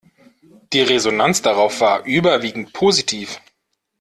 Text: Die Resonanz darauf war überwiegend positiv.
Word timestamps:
Die 0.73 0.81
Resonanz 0.81 1.43
darauf 1.43 1.79
war 1.79 2.05
überwiegend 2.05 2.73
positiv. 2.73 3.39